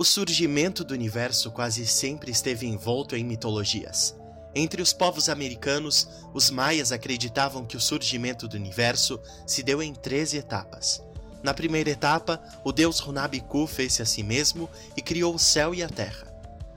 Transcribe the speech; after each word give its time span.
O 0.00 0.04
surgimento 0.04 0.84
do 0.84 0.94
universo 0.94 1.50
quase 1.50 1.84
sempre 1.84 2.30
esteve 2.30 2.64
envolto 2.64 3.16
em 3.16 3.24
mitologias. 3.24 4.14
Entre 4.54 4.80
os 4.80 4.92
povos 4.92 5.28
americanos, 5.28 6.08
os 6.32 6.50
maias 6.50 6.92
acreditavam 6.92 7.66
que 7.66 7.76
o 7.76 7.80
surgimento 7.80 8.46
do 8.46 8.56
universo 8.56 9.20
se 9.44 9.60
deu 9.60 9.82
em 9.82 9.92
13 9.92 10.36
etapas. 10.36 11.02
Na 11.42 11.52
primeira 11.52 11.90
etapa, 11.90 12.40
o 12.62 12.70
deus 12.70 13.00
Runabiku 13.00 13.66
fez-se 13.66 14.00
a 14.00 14.06
si 14.06 14.22
mesmo 14.22 14.70
e 14.96 15.02
criou 15.02 15.34
o 15.34 15.38
céu 15.38 15.74
e 15.74 15.82
a 15.82 15.88
terra. 15.88 16.32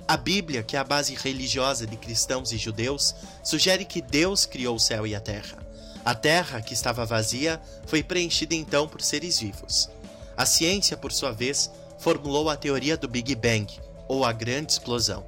A 0.08 0.18
Bíblia, 0.18 0.64
que 0.64 0.76
é 0.76 0.80
a 0.80 0.84
base 0.84 1.14
religiosa 1.14 1.86
de 1.86 1.98
cristãos 1.98 2.52
e 2.52 2.58
judeus, 2.58 3.14
sugere 3.44 3.86
que 3.86 4.02
Deus 4.02 4.48
criou 4.48 4.78
o 4.78 4.80
céu 4.80 5.06
e 5.06 5.14
a 5.14 5.22
terra. 5.22 5.60
A 6.04 6.16
terra, 6.16 6.60
que 6.60 6.74
estava 6.74 7.06
vazia, 7.06 7.62
foi 7.86 8.02
preenchida 8.02 8.56
então 8.56 8.88
por 8.88 9.00
seres 9.00 9.38
vivos. 9.38 9.92
A 10.36 10.44
ciência, 10.44 10.98
por 10.98 11.12
sua 11.12 11.32
vez, 11.32 11.70
formulou 12.02 12.50
a 12.50 12.58
teoria 12.58 12.98
do 12.98 13.08
Big 13.08 13.36
Bang, 13.36 13.68
ou 14.08 14.26
a 14.26 14.34
Grande 14.34 14.72
Explosão. 14.74 15.24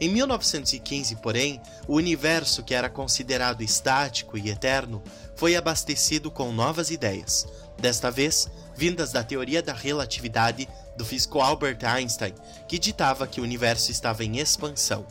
Em 0.00 0.08
1915, 0.08 1.16
porém, 1.16 1.60
o 1.88 1.96
universo, 1.96 2.62
que 2.62 2.72
era 2.72 2.88
considerado 2.88 3.62
estático 3.62 4.38
e 4.38 4.48
eterno, 4.48 5.02
foi 5.34 5.56
abastecido 5.56 6.30
com 6.30 6.52
novas 6.52 6.90
ideias, 6.90 7.46
desta 7.78 8.12
vez 8.12 8.48
vindas 8.76 9.10
da 9.10 9.24
teoria 9.24 9.60
da 9.60 9.72
relatividade 9.72 10.68
do 10.96 11.04
físico 11.04 11.40
Albert 11.40 11.84
Einstein, 11.84 12.34
que 12.68 12.78
ditava 12.78 13.26
que 13.26 13.40
o 13.40 13.44
universo 13.44 13.90
estava 13.90 14.24
em 14.24 14.38
expansão. 14.38 15.04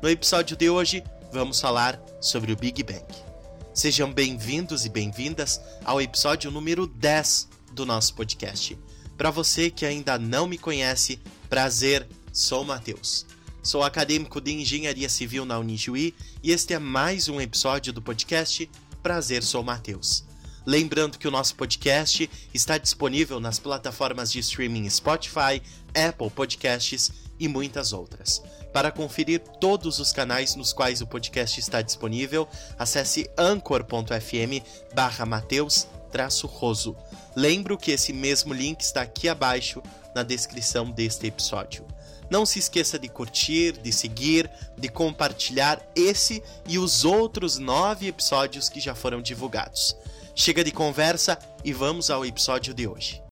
No 0.00 0.08
episódio 0.08 0.56
de 0.56 0.70
hoje, 0.70 1.04
vamos 1.30 1.60
falar 1.60 2.00
sobre 2.18 2.52
o 2.52 2.56
Big 2.56 2.82
Bang. 2.82 3.04
Sejam 3.74 4.10
bem-vindos 4.10 4.86
e 4.86 4.88
bem-vindas 4.88 5.60
ao 5.84 6.00
episódio 6.00 6.50
número 6.50 6.86
10 6.86 7.48
do 7.72 7.84
nosso 7.84 8.14
podcast. 8.14 8.78
Para 9.16 9.30
você 9.30 9.70
que 9.70 9.86
ainda 9.86 10.18
não 10.18 10.46
me 10.46 10.58
conhece, 10.58 11.18
prazer, 11.48 12.06
sou 12.32 12.64
Matheus. 12.64 13.24
Sou 13.62 13.82
acadêmico 13.82 14.40
de 14.40 14.52
Engenharia 14.52 15.08
Civil 15.08 15.44
na 15.44 15.58
Unijuí 15.58 16.14
e 16.42 16.52
este 16.52 16.74
é 16.74 16.78
mais 16.78 17.28
um 17.28 17.40
episódio 17.40 17.92
do 17.92 18.02
podcast 18.02 18.70
Prazer, 19.02 19.42
sou 19.42 19.62
Matheus. 19.62 20.22
Lembrando 20.66 21.18
que 21.18 21.26
o 21.26 21.30
nosso 21.30 21.54
podcast 21.54 22.28
está 22.52 22.76
disponível 22.76 23.40
nas 23.40 23.58
plataformas 23.58 24.30
de 24.30 24.40
streaming 24.40 24.88
Spotify, 24.90 25.62
Apple 25.94 26.30
Podcasts 26.30 27.10
e 27.38 27.48
muitas 27.48 27.92
outras. 27.92 28.42
Para 28.72 28.90
conferir 28.90 29.40
todos 29.60 29.98
os 29.98 30.12
canais 30.12 30.54
nos 30.54 30.72
quais 30.72 31.00
o 31.00 31.06
podcast 31.06 31.58
está 31.58 31.80
disponível, 31.80 32.46
acesse 32.78 33.30
anchor.fm 33.38 34.62
barra 34.94 35.24
Mateus-Roso. 36.16 36.96
Lembro 37.34 37.76
que 37.76 37.90
esse 37.90 38.12
mesmo 38.12 38.54
link 38.54 38.80
está 38.80 39.02
aqui 39.02 39.28
abaixo 39.28 39.82
na 40.14 40.22
descrição 40.22 40.90
deste 40.90 41.26
episódio. 41.26 41.86
Não 42.30 42.44
se 42.44 42.58
esqueça 42.58 42.98
de 42.98 43.08
curtir, 43.08 43.72
de 43.72 43.92
seguir, 43.92 44.50
de 44.76 44.88
compartilhar 44.88 45.80
esse 45.94 46.42
e 46.66 46.78
os 46.78 47.04
outros 47.04 47.58
nove 47.58 48.08
episódios 48.08 48.68
que 48.68 48.80
já 48.80 48.94
foram 48.94 49.22
divulgados. 49.22 49.96
Chega 50.34 50.64
de 50.64 50.72
conversa 50.72 51.38
e 51.64 51.72
vamos 51.72 52.10
ao 52.10 52.26
episódio 52.26 52.74
de 52.74 52.88
hoje. 52.88 53.25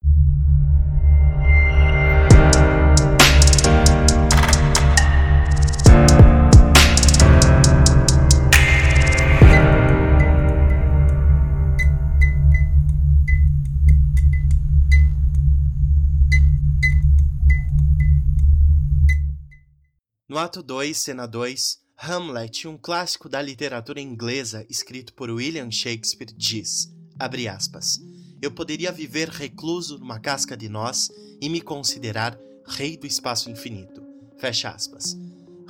No 20.35 20.41
ato 20.41 20.65
2, 20.65 20.97
cena 20.97 21.27
2, 21.29 21.79
Hamlet, 21.97 22.67
um 22.67 22.77
clássico 22.77 23.29
da 23.29 23.41
literatura 23.41 24.01
inglesa 24.01 24.67
escrito 24.69 25.15
por 25.15 25.31
William 25.31 25.71
Shakespeare, 25.71 26.35
diz, 26.37 26.93
abre 27.17 27.47
aspas, 27.47 28.01
eu 28.43 28.51
poderia 28.51 28.91
viver 28.91 29.29
recluso 29.29 29.97
numa 29.97 30.19
casca 30.19 30.57
de 30.57 30.69
nós 30.69 31.09
e 31.41 31.49
me 31.49 31.61
considerar 31.61 32.37
rei 32.67 32.97
do 32.97 33.07
espaço 33.07 33.49
infinito. 33.49 34.03
Fecha 34.37 34.71
aspas. 34.71 35.17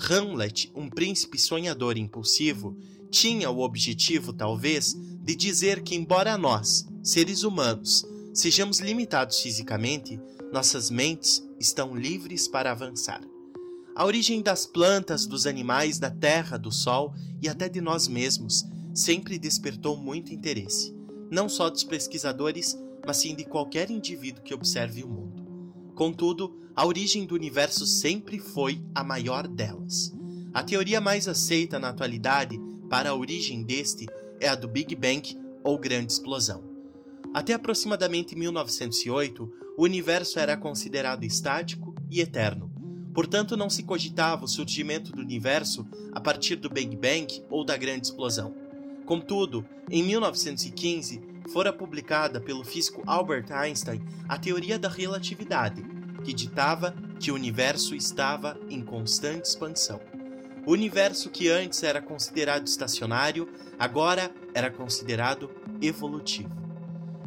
Hamlet, 0.08 0.72
um 0.74 0.88
príncipe 0.88 1.38
sonhador 1.38 1.98
e 1.98 2.00
impulsivo, 2.00 2.74
tinha 3.10 3.50
o 3.50 3.60
objetivo, 3.60 4.32
talvez, 4.32 4.94
de 4.94 5.36
dizer 5.36 5.82
que, 5.82 5.94
embora 5.94 6.38
nós, 6.38 6.86
seres 7.02 7.42
humanos, 7.42 8.02
sejamos 8.32 8.80
limitados 8.80 9.40
fisicamente, 9.40 10.18
nossas 10.50 10.88
mentes 10.88 11.42
estão 11.60 11.94
livres 11.94 12.48
para 12.48 12.70
avançar. 12.70 13.20
A 13.96 14.04
origem 14.04 14.42
das 14.42 14.66
plantas, 14.66 15.24
dos 15.24 15.46
animais, 15.46 16.00
da 16.00 16.10
terra, 16.10 16.56
do 16.56 16.72
sol 16.72 17.14
e 17.40 17.48
até 17.48 17.68
de 17.68 17.80
nós 17.80 18.08
mesmos 18.08 18.64
sempre 18.92 19.38
despertou 19.38 19.96
muito 19.96 20.34
interesse, 20.34 20.92
não 21.30 21.48
só 21.48 21.70
dos 21.70 21.84
pesquisadores, 21.84 22.76
mas 23.06 23.18
sim 23.18 23.36
de 23.36 23.44
qualquer 23.44 23.90
indivíduo 23.90 24.42
que 24.42 24.52
observe 24.52 25.04
o 25.04 25.08
mundo. 25.08 25.44
Contudo, 25.94 26.58
a 26.74 26.84
origem 26.84 27.24
do 27.24 27.36
universo 27.36 27.86
sempre 27.86 28.40
foi 28.40 28.84
a 28.92 29.04
maior 29.04 29.46
delas. 29.46 30.12
A 30.52 30.64
teoria 30.64 31.00
mais 31.00 31.28
aceita 31.28 31.78
na 31.78 31.90
atualidade 31.90 32.60
para 32.90 33.10
a 33.10 33.14
origem 33.14 33.62
deste 33.62 34.06
é 34.40 34.48
a 34.48 34.56
do 34.56 34.66
Big 34.66 34.96
Bang 34.96 35.22
ou 35.62 35.78
Grande 35.78 36.12
Explosão. 36.12 36.64
Até 37.32 37.52
aproximadamente 37.52 38.34
1908, 38.34 39.52
o 39.78 39.84
universo 39.84 40.40
era 40.40 40.56
considerado 40.56 41.22
estático 41.22 41.94
e 42.10 42.20
eterno, 42.20 42.73
Portanto, 43.14 43.56
não 43.56 43.70
se 43.70 43.84
cogitava 43.84 44.44
o 44.44 44.48
surgimento 44.48 45.12
do 45.12 45.22
universo 45.22 45.86
a 46.12 46.20
partir 46.20 46.56
do 46.56 46.68
Big 46.68 46.96
Bang 46.96 47.44
ou 47.48 47.64
da 47.64 47.76
Grande 47.76 48.08
Explosão. 48.08 48.52
Contudo, 49.06 49.64
em 49.88 50.02
1915, 50.02 51.22
fora 51.52 51.72
publicada 51.72 52.40
pelo 52.40 52.64
físico 52.64 53.02
Albert 53.06 53.52
Einstein 53.52 54.02
a 54.28 54.36
teoria 54.36 54.78
da 54.78 54.88
relatividade, 54.88 55.84
que 56.24 56.32
ditava 56.32 56.92
que 57.20 57.30
o 57.30 57.34
universo 57.34 57.94
estava 57.94 58.58
em 58.68 58.82
constante 58.82 59.44
expansão. 59.46 60.00
O 60.66 60.72
universo 60.72 61.30
que 61.30 61.48
antes 61.48 61.82
era 61.82 62.02
considerado 62.02 62.66
estacionário, 62.66 63.48
agora 63.78 64.34
era 64.54 64.70
considerado 64.70 65.50
evolutivo. 65.80 66.50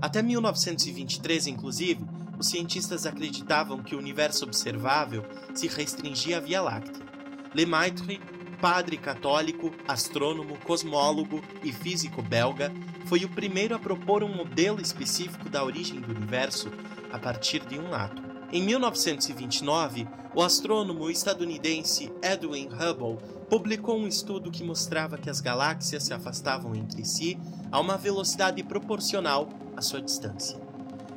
Até 0.01 0.21
1923, 0.21 1.47
inclusive, 1.47 2.03
os 2.37 2.47
cientistas 2.47 3.05
acreditavam 3.05 3.81
que 3.81 3.95
o 3.95 3.99
universo 3.99 4.45
observável 4.45 5.25
se 5.53 5.67
restringia 5.67 6.37
à 6.37 6.39
Via 6.39 6.61
Láctea. 6.61 7.05
Lemaitre, 7.53 8.21
padre 8.61 8.97
católico, 8.97 9.71
astrônomo, 9.87 10.57
cosmólogo 10.59 11.41
e 11.63 11.71
físico 11.71 12.21
belga, 12.21 12.71
foi 13.05 13.23
o 13.23 13.29
primeiro 13.29 13.75
a 13.75 13.79
propor 13.79 14.23
um 14.23 14.35
modelo 14.35 14.81
específico 14.81 15.49
da 15.49 15.63
origem 15.63 15.99
do 15.99 16.11
universo 16.11 16.71
a 17.11 17.17
partir 17.17 17.65
de 17.65 17.79
um 17.79 17.93
átomo. 17.93 18.27
Em 18.51 18.61
1929, 18.63 20.07
o 20.33 20.41
astrônomo 20.41 21.09
estadunidense 21.09 22.11
Edwin 22.21 22.67
Hubble 22.67 23.17
publicou 23.49 23.97
um 23.97 24.07
estudo 24.07 24.51
que 24.51 24.63
mostrava 24.63 25.17
que 25.17 25.29
as 25.29 25.41
galáxias 25.41 26.03
se 26.03 26.13
afastavam 26.13 26.75
entre 26.75 27.03
si 27.05 27.37
a 27.71 27.79
uma 27.79 27.97
velocidade 27.97 28.63
proporcional 28.63 29.49
à 29.75 29.81
sua 29.81 30.01
distância. 30.01 30.66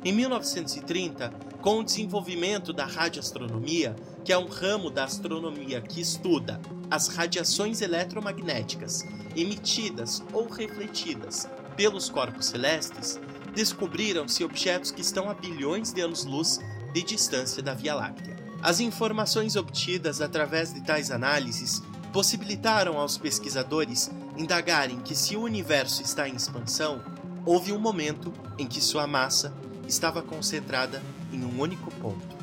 Em 0.03 0.11
1930, 0.11 1.29
com 1.61 1.79
o 1.79 1.83
desenvolvimento 1.83 2.73
da 2.73 2.85
radioastronomia, 2.85 3.95
que 4.25 4.33
é 4.33 4.37
um 4.37 4.47
ramo 4.47 4.89
da 4.89 5.03
astronomia 5.03 5.79
que 5.79 6.01
estuda 6.01 6.59
as 6.89 7.07
radiações 7.07 7.81
eletromagnéticas 7.81 9.05
emitidas 9.35 10.23
ou 10.33 10.47
refletidas 10.47 11.47
pelos 11.77 12.09
corpos 12.09 12.47
celestes, 12.47 13.19
descobriram-se 13.53 14.43
objetos 14.43 14.89
que 14.89 15.01
estão 15.01 15.29
a 15.29 15.35
bilhões 15.35 15.93
de 15.93 16.01
anos-luz 16.01 16.59
de 16.91 17.03
distância 17.03 17.61
da 17.61 17.75
Via 17.75 17.93
Láctea. 17.93 18.35
As 18.59 18.79
informações 18.79 19.55
obtidas 19.55 20.19
através 20.19 20.73
de 20.73 20.81
tais 20.81 21.11
análises 21.11 21.83
possibilitaram 22.11 22.97
aos 22.97 23.19
pesquisadores 23.19 24.09
indagarem 24.35 24.99
que 24.99 25.13
se 25.13 25.37
o 25.37 25.43
universo 25.43 26.01
está 26.01 26.27
em 26.27 26.35
expansão, 26.35 27.03
houve 27.45 27.71
um 27.71 27.79
momento 27.79 28.33
em 28.57 28.65
que 28.65 28.81
sua 28.81 29.05
massa 29.05 29.53
estava 29.91 30.21
concentrada 30.21 31.03
em 31.31 31.43
um 31.43 31.59
único 31.59 31.91
ponto. 31.95 32.37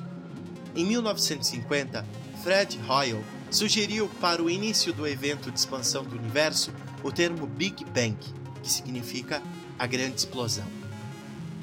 Em 0.77 0.85
1950, 0.85 2.07
Fred 2.43 2.79
Hoyle 2.89 3.25
sugeriu 3.51 4.09
para 4.21 4.43
o 4.43 4.51
início 4.51 4.93
do 4.93 5.07
evento 5.07 5.51
de 5.51 5.59
expansão 5.59 6.05
do 6.05 6.17
universo 6.17 6.73
o 7.03 7.11
termo 7.11 7.47
Big 7.47 7.85
Bang, 7.87 8.17
que 8.63 8.71
significa 8.71 9.43
a 9.79 9.87
grande 9.87 10.17
explosão. 10.17 10.67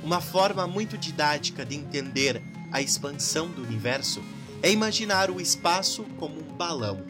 Uma 0.04 0.20
forma 0.20 0.68
muito 0.68 0.98
didática 0.98 1.66
de 1.66 1.76
entender 1.76 2.42
a 2.72 2.82
expansão 2.82 3.48
do 3.48 3.62
universo 3.62 4.22
é 4.62 4.72
imaginar 4.72 5.30
o 5.30 5.40
espaço 5.40 6.04
como 6.18 6.40
um 6.40 6.56
balão. 6.56 7.02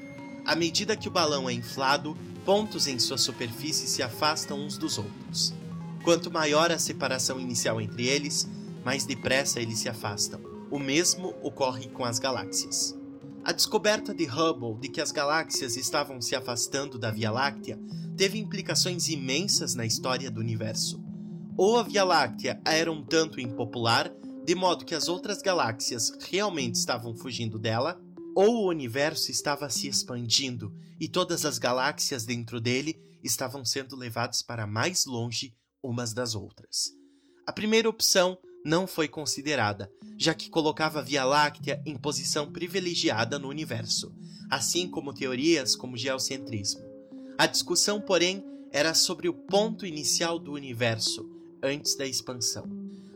À 0.45 0.55
medida 0.55 0.95
que 0.95 1.07
o 1.07 1.11
balão 1.11 1.49
é 1.49 1.53
inflado, 1.53 2.15
pontos 2.45 2.87
em 2.87 2.99
sua 2.99 3.17
superfície 3.17 3.87
se 3.87 4.03
afastam 4.03 4.59
uns 4.59 4.77
dos 4.77 4.97
outros. 4.97 5.53
Quanto 6.03 6.29
maior 6.29 6.71
a 6.71 6.77
separação 6.77 7.39
inicial 7.39 7.81
entre 7.81 8.05
eles, 8.05 8.47
mais 8.85 9.03
depressa 9.03 9.59
eles 9.59 9.79
se 9.79 9.89
afastam. 9.89 10.39
O 10.69 10.77
mesmo 10.77 11.29
ocorre 11.41 11.89
com 11.89 12.05
as 12.05 12.19
galáxias. 12.19 12.95
A 13.43 13.51
descoberta 13.51 14.13
de 14.13 14.25
Hubble 14.25 14.79
de 14.79 14.89
que 14.89 15.01
as 15.01 15.11
galáxias 15.11 15.75
estavam 15.75 16.21
se 16.21 16.35
afastando 16.35 16.99
da 16.99 17.09
Via 17.09 17.31
Láctea 17.31 17.79
teve 18.15 18.37
implicações 18.37 19.09
imensas 19.09 19.73
na 19.73 19.85
história 19.85 20.29
do 20.29 20.39
universo. 20.39 21.03
Ou 21.57 21.79
a 21.79 21.83
Via 21.83 22.03
Láctea 22.03 22.61
era 22.63 22.91
um 22.91 23.03
tanto 23.03 23.39
impopular, 23.39 24.11
de 24.43 24.53
modo 24.53 24.85
que 24.85 24.93
as 24.93 25.07
outras 25.07 25.41
galáxias 25.41 26.11
realmente 26.29 26.75
estavam 26.75 27.15
fugindo 27.15 27.57
dela, 27.57 27.99
ou 28.35 28.65
o 28.65 28.69
universo 28.69 29.31
estava 29.31 29.67
se 29.69 29.87
expandindo 29.87 30.71
e 30.99 31.07
todas 31.07 31.43
as 31.43 31.57
galáxias 31.57 32.25
dentro 32.25 32.61
dele 32.61 32.99
estavam 33.23 33.65
sendo 33.65 33.95
levadas 33.95 34.43
para 34.43 34.67
mais 34.67 35.05
longe 35.05 35.55
umas 35.81 36.13
das 36.13 36.35
outras. 36.35 36.91
A 37.47 37.53
primeira 37.53 37.89
opção 37.89 38.37
não 38.65 38.87
foi 38.87 39.07
considerada, 39.07 39.91
já 40.17 40.33
que 40.33 40.49
colocava 40.49 40.97
a 40.97 41.01
Via 41.03 41.23
Láctea 41.23 41.79
em 41.85 41.95
posição 41.95 42.51
privilegiada 42.51 43.37
no 43.37 43.47
universo, 43.47 44.11
assim 44.49 44.89
como 44.89 45.13
teorias 45.13 45.75
como 45.75 45.95
geocentrismo. 45.95 46.81
A 47.37 47.45
discussão, 47.45 48.01
porém, 48.01 48.43
era 48.71 48.95
sobre 48.95 49.29
o 49.29 49.33
ponto 49.33 49.85
inicial 49.85 50.39
do 50.39 50.51
universo, 50.51 51.29
antes 51.61 51.95
da 51.95 52.07
expansão. 52.07 52.67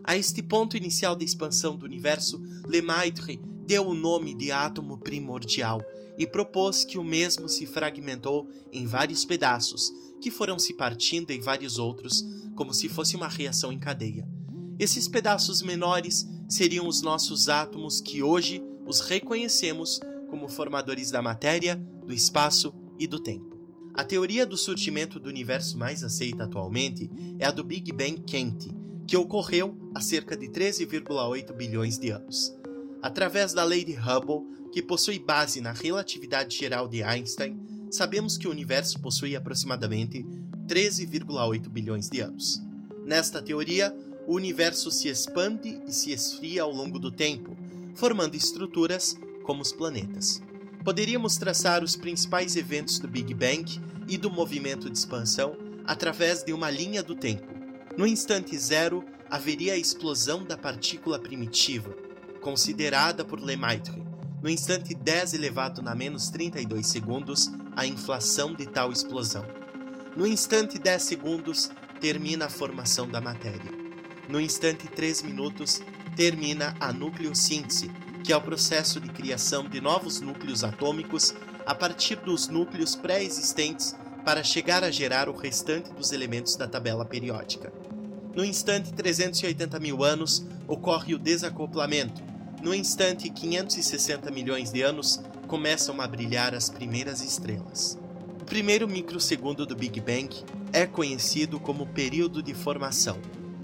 A 0.03 0.15
este 0.15 0.43
ponto 0.43 0.77
inicial 0.77 1.15
da 1.15 1.23
expansão 1.23 1.75
do 1.75 1.85
universo, 1.85 2.39
Lemaitre 2.67 3.41
deu 3.65 3.87
o 3.87 3.95
nome 3.95 4.35
de 4.35 4.51
átomo 4.51 4.99
primordial 4.99 5.81
e 6.15 6.27
propôs 6.27 6.83
que 6.83 6.97
o 6.97 7.03
mesmo 7.03 7.49
se 7.49 7.65
fragmentou 7.65 8.47
em 8.71 8.85
vários 8.85 9.25
pedaços, 9.25 9.91
que 10.21 10.29
foram 10.29 10.59
se 10.59 10.75
partindo 10.75 11.31
em 11.31 11.39
vários 11.39 11.79
outros, 11.79 12.23
como 12.55 12.73
se 12.73 12.87
fosse 12.87 13.15
uma 13.15 13.27
reação 13.27 13.71
em 13.71 13.79
cadeia. 13.79 14.27
Esses 14.79 15.09
pedaços 15.09 15.61
menores 15.61 16.25
seriam 16.47 16.87
os 16.87 17.01
nossos 17.01 17.49
átomos 17.49 17.99
que 17.99 18.23
hoje 18.23 18.63
os 18.87 19.01
reconhecemos 19.01 19.99
como 20.29 20.47
formadores 20.47 21.11
da 21.11 21.21
matéria, 21.21 21.75
do 22.05 22.13
espaço 22.13 22.73
e 22.97 23.05
do 23.05 23.19
tempo. 23.19 23.59
A 23.93 24.05
teoria 24.05 24.45
do 24.45 24.55
surgimento 24.55 25.19
do 25.19 25.27
universo 25.27 25.77
mais 25.77 26.01
aceita 26.01 26.45
atualmente 26.45 27.11
é 27.37 27.45
a 27.45 27.51
do 27.51 27.61
Big 27.61 27.91
Bang 27.91 28.21
quente, 28.21 28.71
que 29.05 29.17
ocorreu 29.17 29.77
há 29.93 29.99
cerca 29.99 30.37
de 30.37 30.47
13,8 30.47 31.53
bilhões 31.53 31.99
de 31.99 32.11
anos. 32.11 32.55
Através 33.01 33.53
da 33.53 33.65
lei 33.65 33.83
de 33.83 33.93
Hubble, 33.93 34.47
que 34.71 34.81
possui 34.81 35.19
base 35.19 35.59
na 35.59 35.73
relatividade 35.73 36.57
geral 36.57 36.87
de 36.87 37.03
Einstein, 37.03 37.59
sabemos 37.91 38.37
que 38.37 38.47
o 38.47 38.51
universo 38.51 38.99
possui 39.01 39.35
aproximadamente 39.35 40.23
13,8 40.67 41.67
bilhões 41.67 42.07
de 42.07 42.21
anos. 42.21 42.61
Nesta 43.03 43.41
teoria, 43.41 43.93
o 44.29 44.35
universo 44.35 44.91
se 44.91 45.07
expande 45.07 45.81
e 45.87 45.91
se 45.91 46.11
esfria 46.11 46.61
ao 46.61 46.71
longo 46.71 46.99
do 46.99 47.09
tempo, 47.09 47.57
formando 47.95 48.35
estruturas 48.35 49.17
como 49.41 49.63
os 49.63 49.71
planetas. 49.71 50.39
Poderíamos 50.85 51.35
traçar 51.37 51.83
os 51.83 51.95
principais 51.95 52.55
eventos 52.55 52.99
do 52.99 53.07
Big 53.07 53.33
Bang 53.33 53.65
e 54.07 54.19
do 54.19 54.29
movimento 54.29 54.87
de 54.87 54.95
expansão 54.95 55.57
através 55.83 56.43
de 56.43 56.53
uma 56.53 56.69
linha 56.69 57.01
do 57.01 57.15
tempo. 57.15 57.47
No 57.97 58.05
instante 58.05 58.55
zero, 58.55 59.03
haveria 59.31 59.73
a 59.73 59.77
explosão 59.77 60.43
da 60.43 60.55
partícula 60.55 61.17
primitiva, 61.17 61.89
considerada 62.39 63.25
por 63.25 63.41
Lemaitre. 63.41 63.99
No 64.43 64.47
instante 64.47 64.93
10 64.93 65.33
elevado 65.33 65.81
na 65.81 65.95
menos 65.95 66.29
32 66.29 66.85
segundos, 66.85 67.49
a 67.75 67.83
inflação 67.83 68.53
de 68.53 68.67
tal 68.67 68.91
explosão. 68.91 69.43
No 70.15 70.27
instante 70.27 70.77
10 70.77 71.01
segundos, 71.01 71.71
termina 71.99 72.45
a 72.45 72.49
formação 72.49 73.09
da 73.09 73.19
matéria 73.19 73.78
no 74.29 74.39
instante 74.39 74.87
3 74.87 75.23
minutos, 75.23 75.81
termina 76.15 76.75
a 76.79 76.93
nucleossíntese, 76.93 77.89
que 78.23 78.31
é 78.31 78.37
o 78.37 78.41
processo 78.41 78.99
de 78.99 79.09
criação 79.09 79.67
de 79.67 79.81
novos 79.81 80.21
núcleos 80.21 80.63
atômicos 80.63 81.33
a 81.65 81.73
partir 81.73 82.15
dos 82.17 82.47
núcleos 82.47 82.95
pré-existentes 82.95 83.95
para 84.23 84.43
chegar 84.43 84.83
a 84.83 84.91
gerar 84.91 85.29
o 85.29 85.35
restante 85.35 85.91
dos 85.93 86.11
elementos 86.11 86.55
da 86.55 86.67
tabela 86.67 87.03
periódica. 87.05 87.73
No 88.35 88.45
instante 88.45 88.93
380 88.93 89.79
mil 89.79 90.03
anos, 90.03 90.45
ocorre 90.67 91.15
o 91.15 91.19
desacoplamento. 91.19 92.21
No 92.61 92.75
instante 92.75 93.31
560 93.31 94.29
milhões 94.29 94.71
de 94.71 94.83
anos, 94.83 95.19
começam 95.47 95.99
a 95.99 96.07
brilhar 96.07 96.53
as 96.53 96.69
primeiras 96.69 97.23
estrelas. 97.23 97.97
O 98.39 98.45
primeiro 98.45 98.87
microsegundo 98.87 99.65
do 99.65 99.75
Big 99.75 99.99
Bang 99.99 100.29
é 100.71 100.85
conhecido 100.85 101.59
como 101.59 101.87
período 101.87 102.43
de 102.43 102.53
formação 102.53 103.17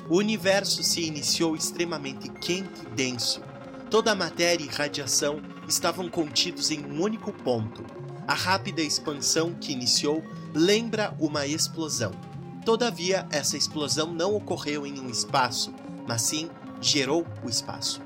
o 0.09 0.17
universo 0.17 0.83
se 0.83 1.01
iniciou 1.01 1.55
extremamente 1.55 2.29
quente 2.29 2.81
e 2.83 2.95
denso. 2.95 3.41
Toda 3.89 4.11
a 4.11 4.15
matéria 4.15 4.63
e 4.63 4.67
radiação 4.67 5.41
estavam 5.67 6.09
contidos 6.09 6.69
em 6.69 6.85
um 6.85 7.01
único 7.01 7.31
ponto. 7.31 7.83
A 8.27 8.33
rápida 8.33 8.81
expansão 8.81 9.53
que 9.53 9.71
iniciou 9.71 10.23
lembra 10.53 11.15
uma 11.19 11.45
explosão. 11.45 12.11
Todavia, 12.63 13.27
essa 13.31 13.57
explosão 13.57 14.11
não 14.11 14.35
ocorreu 14.35 14.85
em 14.85 14.99
um 14.99 15.09
espaço, 15.09 15.73
mas 16.07 16.23
sim 16.23 16.49
gerou 16.81 17.25
o 17.43 17.49
espaço. 17.49 18.01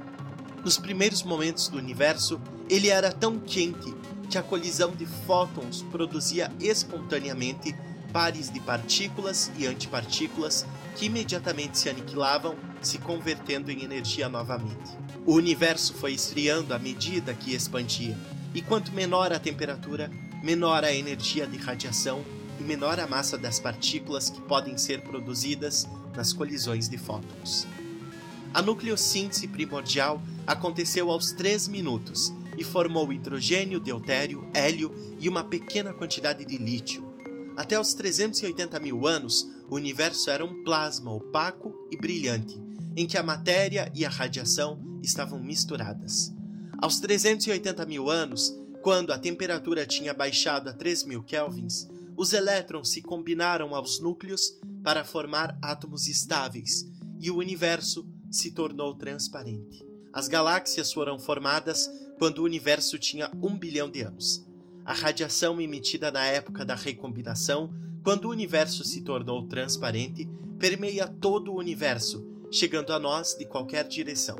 Nos 0.63 0.77
primeiros 0.77 1.23
momentos 1.23 1.69
do 1.69 1.77
universo, 1.77 2.39
ele 2.69 2.89
era 2.89 3.11
tão 3.11 3.39
quente 3.39 3.93
que 4.29 4.37
a 4.37 4.43
colisão 4.43 4.91
de 4.91 5.05
fótons 5.05 5.81
produzia 5.83 6.51
espontaneamente 6.59 7.73
pares 8.11 8.51
de 8.51 8.59
partículas 8.59 9.51
e 9.57 9.65
antipartículas 9.65 10.65
que 10.95 11.05
imediatamente 11.05 11.77
se 11.77 11.89
aniquilavam, 11.89 12.55
se 12.81 12.97
convertendo 12.97 13.71
em 13.71 13.83
energia 13.83 14.27
novamente. 14.27 14.97
O 15.25 15.33
universo 15.33 15.93
foi 15.93 16.13
esfriando 16.13 16.73
à 16.73 16.79
medida 16.79 17.33
que 17.33 17.53
expandia, 17.53 18.17
e 18.53 18.61
quanto 18.61 18.91
menor 18.91 19.31
a 19.31 19.39
temperatura, 19.39 20.11
menor 20.43 20.83
a 20.83 20.93
energia 20.93 21.45
de 21.45 21.57
radiação 21.57 22.23
e 22.59 22.63
menor 22.63 22.99
a 22.99 23.07
massa 23.07 23.37
das 23.37 23.59
partículas 23.59 24.29
que 24.29 24.41
podem 24.41 24.77
ser 24.77 25.01
produzidas 25.01 25.87
nas 26.15 26.33
colisões 26.33 26.89
de 26.89 26.97
fótons. 26.97 27.67
A 28.53 28.61
nucleossíntese 28.61 29.47
primordial 29.47 30.21
aconteceu 30.47 31.11
aos 31.11 31.31
3 31.31 31.67
minutos 31.67 32.33
e 32.57 32.63
formou 32.63 33.13
hidrogênio, 33.13 33.79
deutério, 33.79 34.45
hélio 34.53 34.93
e 35.19 35.29
uma 35.29 35.43
pequena 35.43 35.93
quantidade 35.93 36.43
de 36.43 36.57
lítio, 36.57 37.08
até 37.59 37.77
os 37.77 37.93
380 37.93 38.79
mil 38.79 39.05
anos, 39.05 39.45
o 39.69 39.75
universo 39.75 40.29
era 40.29 40.45
um 40.45 40.63
plasma 40.63 41.11
opaco 41.11 41.75
e 41.91 41.97
brilhante, 41.97 42.57
em 42.95 43.05
que 43.05 43.17
a 43.17 43.21
matéria 43.21 43.91
e 43.93 44.05
a 44.05 44.09
radiação 44.09 44.79
estavam 45.03 45.43
misturadas. 45.43 46.33
Aos 46.81 47.01
380 47.01 47.85
mil 47.85 48.09
anos, 48.09 48.57
quando 48.81 49.11
a 49.11 49.19
temperatura 49.19 49.85
tinha 49.85 50.13
baixado 50.13 50.69
a 50.69 50.73
3 50.73 51.03
mil 51.03 51.21
kelvins, 51.21 51.85
os 52.15 52.31
elétrons 52.31 52.91
se 52.91 53.01
combinaram 53.01 53.75
aos 53.75 53.99
núcleos 53.99 54.57
para 54.81 55.03
formar 55.03 55.59
átomos 55.61 56.07
estáveis 56.07 56.89
e 57.19 57.29
o 57.29 57.35
universo 57.35 58.07
se 58.31 58.51
tornou 58.51 58.95
transparente. 58.95 59.85
As 60.13 60.29
galáxias 60.29 60.93
foram 60.93 61.19
formadas 61.19 61.91
quando 62.17 62.39
o 62.39 62.45
universo 62.45 62.97
tinha 62.97 63.29
um 63.43 63.59
bilhão 63.59 63.91
de 63.91 63.99
anos 64.01 64.47
a 64.89 64.93
radiação 64.93 65.61
emitida 65.61 66.09
na 66.09 66.25
época 66.25 66.65
da 66.65 66.73
recombinação, 66.73 67.71
quando 68.03 68.25
o 68.25 68.31
universo 68.31 68.83
se 68.83 69.01
tornou 69.01 69.47
transparente, 69.47 70.27
permeia 70.57 71.07
todo 71.07 71.51
o 71.51 71.59
universo, 71.59 72.25
chegando 72.51 72.91
a 72.91 72.97
nós 72.97 73.35
de 73.37 73.45
qualquer 73.45 73.87
direção. 73.87 74.35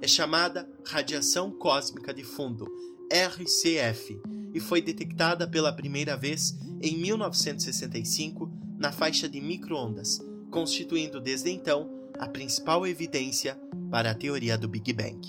É 0.00 0.08
chamada 0.08 0.68
radiação 0.84 1.52
cósmica 1.52 2.12
de 2.12 2.24
fundo, 2.24 2.66
RCF, 3.12 4.20
e 4.52 4.58
foi 4.58 4.82
detectada 4.82 5.46
pela 5.46 5.72
primeira 5.72 6.16
vez 6.16 6.58
em 6.82 6.98
1965 6.98 8.50
na 8.76 8.90
faixa 8.90 9.28
de 9.28 9.40
microondas, 9.40 10.20
constituindo 10.50 11.20
desde 11.20 11.48
então 11.48 11.88
a 12.18 12.26
principal 12.26 12.84
evidência 12.84 13.56
para 13.88 14.10
a 14.10 14.14
teoria 14.16 14.58
do 14.58 14.66
Big 14.66 14.92
Bang. 14.92 15.20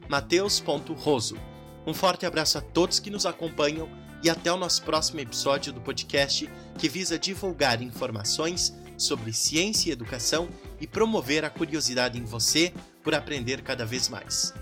mateus.roso. 0.09 1.37
Um 1.87 1.93
forte 1.93 2.25
abraço 2.25 2.59
a 2.59 2.61
todos 2.61 3.01
que 3.01 3.11
nos 3.11 3.27
acompanham 3.27 3.89
e 4.23 4.31
até 4.31 4.53
o 4.53 4.57
nosso 4.57 4.83
próximo 4.83 5.21
episódio 5.21 5.73
do 5.73 5.81
podcast 5.81 6.49
que 6.79 6.89
visa 6.89 7.19
divulgar 7.19 7.83
informações 7.83 8.75
sobre 8.97 9.33
ciência 9.33 9.91
e 9.91 9.93
educação 9.93 10.49
e 10.81 10.87
promover 10.87 11.45
a 11.45 11.51
curiosidade 11.51 12.19
em 12.19 12.25
você 12.25 12.73
por 13.03 13.15
aprender 13.15 13.63
cada 13.63 13.85
vez 13.85 14.09
mais. 14.09 14.53